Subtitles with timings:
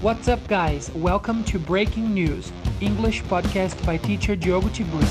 [0.00, 0.92] What's up, guys?
[0.94, 5.08] Welcome to Breaking News, English podcast by teacher Diogo Tiburcio.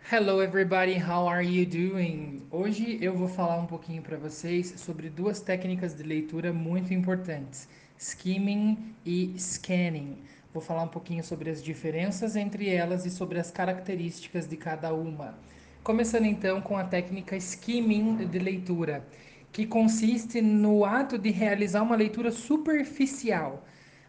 [0.00, 0.94] Hello, everybody.
[0.94, 2.42] How are you doing?
[2.50, 7.68] Hoje eu vou falar um pouquinho para vocês sobre duas técnicas de leitura muito importantes:
[7.96, 10.24] skimming e scanning.
[10.52, 14.92] Vou falar um pouquinho sobre as diferenças entre elas e sobre as características de cada
[14.92, 15.36] uma.
[15.84, 19.06] Começando então com a técnica skimming de leitura,
[19.52, 23.62] que consiste no ato de realizar uma leitura superficial,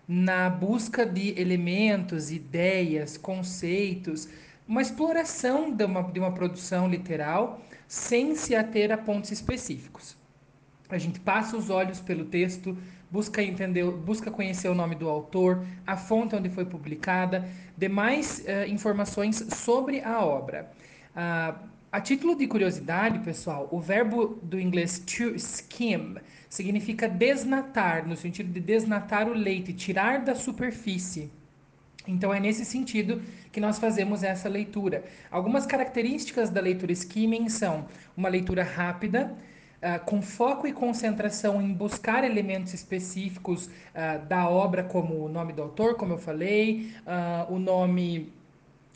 [0.08, 4.30] na busca de elementos, ideias, conceitos,
[4.66, 10.16] uma exploração de uma, de uma produção literal sem se ater a pontos específicos.
[10.88, 12.78] A gente passa os olhos pelo texto,
[13.12, 17.46] busca entender, busca conhecer o nome do autor, a fonte onde foi publicada,
[17.78, 20.72] demais uh, informações sobre a obra.
[21.16, 26.16] Uh, a título de curiosidade, pessoal, o verbo do inglês to skim
[26.50, 31.32] significa desnatar, no sentido de desnatar o leite, tirar da superfície.
[32.06, 35.06] Então é nesse sentido que nós fazemos essa leitura.
[35.32, 39.34] Algumas características da leitura skimming são uma leitura rápida,
[39.76, 45.54] Uh, com foco e concentração em buscar elementos específicos uh, da obra, como o nome
[45.54, 48.34] do autor, como eu falei, uh, o nome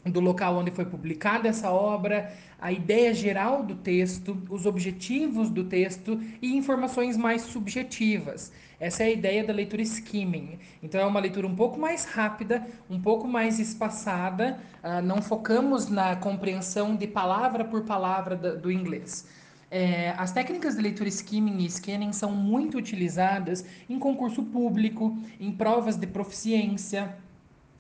[0.06, 5.64] do local onde foi publicada essa obra, a ideia geral do texto, os objetivos do
[5.66, 8.52] texto e informações mais subjetivas.
[8.80, 10.58] Essa é a ideia da leitura skimming.
[10.82, 15.90] Então é uma leitura um pouco mais rápida, um pouco mais espaçada, uh, não focamos
[15.90, 19.28] na compreensão de palavra por palavra do, inglês.
[19.72, 25.52] É, as técnicas de leitura skimming e scanning são muito utilizadas em concurso público, em
[25.52, 27.16] provas de proficiência,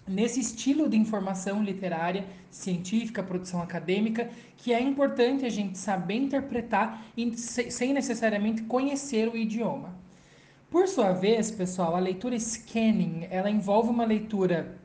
[0.10, 7.06] nesse estilo de informação literária, científica, produção acadêmica, que é importante a gente saber interpretar
[7.70, 9.96] sem necessariamente conhecer o idioma.
[10.72, 14.78] Por sua vez, pessoal, a leitura scanning, ela envolve uma leitura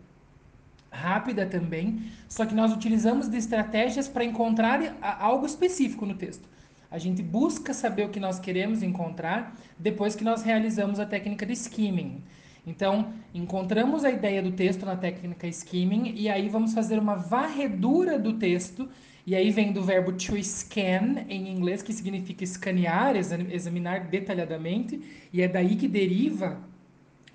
[0.91, 6.49] rápida também, só que nós utilizamos de estratégias para encontrar algo específico no texto.
[6.91, 11.45] A gente busca saber o que nós queremos encontrar depois que nós realizamos a técnica
[11.45, 12.23] de skimming.
[12.67, 18.19] Então, encontramos a ideia do texto na técnica skimming e aí vamos fazer uma varredura
[18.19, 18.89] do texto.
[19.27, 25.01] E aí vem do verbo to scan em inglês, que significa escanear, examinar detalhadamente,
[25.33, 26.61] e é daí que deriva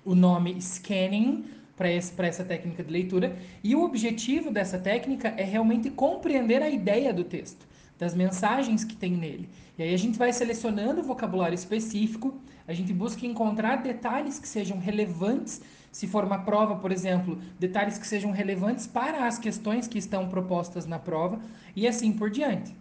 [0.04, 1.44] o nome scanning
[1.76, 3.36] para essa técnica de leitura.
[3.62, 7.69] E o objetivo dessa técnica é realmente compreender a ideia do texto
[8.00, 9.46] das mensagens que tem nele.
[9.78, 12.34] E aí a gente vai selecionando o vocabulário específico,
[12.66, 15.60] a gente busca encontrar detalhes que sejam relevantes,
[15.92, 20.28] se for uma prova, por exemplo, detalhes que sejam relevantes para as questões que estão
[20.28, 21.40] propostas na prova
[21.76, 22.74] e assim por diante.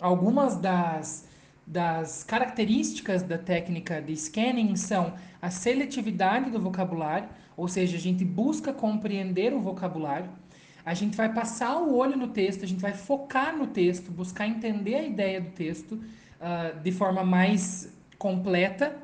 [0.00, 1.26] Algumas das,
[1.66, 8.24] das características da técnica de scanning são a seletividade do vocabulário, ou seja, a gente
[8.24, 10.30] busca compreender o vocabulário,
[10.86, 14.46] a gente vai passar o olho no texto, a gente vai focar no texto, buscar
[14.46, 18.96] entender a ideia do texto uh, de forma mais completa.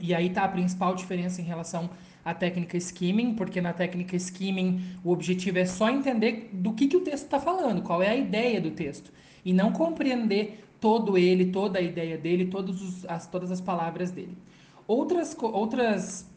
[0.00, 1.90] E aí está a principal diferença em relação
[2.24, 6.96] à técnica skimming, porque na técnica skimming o objetivo é só entender do que, que
[6.96, 9.12] o texto está falando, qual é a ideia do texto,
[9.44, 14.12] e não compreender todo ele, toda a ideia dele, todos os, as, todas as palavras
[14.12, 14.38] dele.
[14.86, 16.30] Outras, outras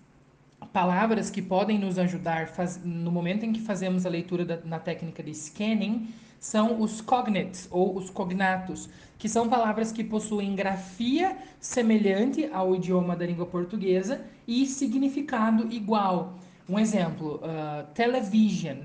[0.72, 4.80] palavras que podem nos ajudar faz, no momento em que fazemos a leitura da, na
[4.80, 6.09] técnica de scanning
[6.40, 13.16] são os cognates ou os cognatos, que são palavras que possuem grafia semelhante ao idioma
[13.16, 16.40] da língua portuguesa e significado igual.
[16.68, 18.78] Um exemplo, uh, television.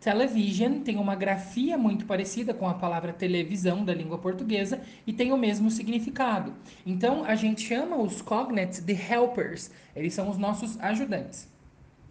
[0.00, 5.30] Television tem uma grafia muito parecida com a palavra televisão da língua portuguesa e tem
[5.30, 6.54] o mesmo significado.
[6.86, 11.46] Então, a gente chama os cognates de helpers, eles são os nossos ajudantes.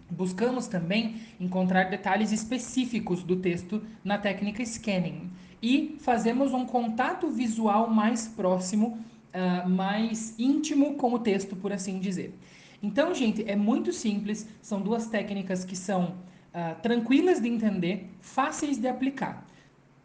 [0.07, 5.31] Buscamos também encontrar detalhes específicos do texto na técnica scanning
[5.61, 8.99] e fazemos um contato visual mais próximo,
[9.33, 12.37] uh, mais íntimo com o texto, por assim dizer.
[12.81, 16.15] Então, gente, é muito simples, são duas técnicas que são
[16.53, 19.45] uh, tranquilas de entender, fáceis de aplicar.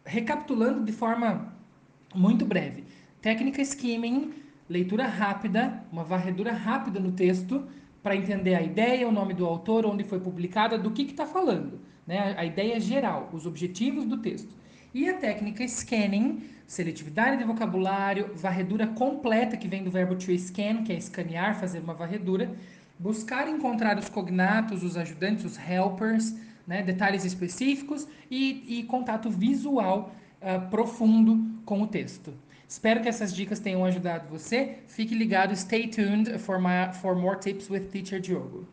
[0.05, 1.53] Recapitulando de forma
[2.13, 2.83] muito breve:
[3.21, 4.33] técnica skimming,
[4.69, 7.67] leitura rápida, uma varredura rápida no texto
[8.01, 11.79] para entender a ideia, o nome do autor, onde foi publicada, do que está falando,
[12.05, 12.35] né?
[12.37, 14.53] a ideia geral, os objetivos do texto.
[14.93, 20.83] E a técnica scanning, seletividade de vocabulário, varredura completa, que vem do verbo to scan,
[20.83, 22.55] que é escanear, fazer uma varredura,
[22.97, 30.11] buscar encontrar os cognatos, os ajudantes, os helpers, né, detalhes específicos e, e contato visual
[30.41, 32.33] uh, profundo com o texto.
[32.67, 34.79] Espero que essas dicas tenham ajudado você.
[34.87, 38.67] Fique ligado, stay tuned for, my, for more tips with Teacher Diogo.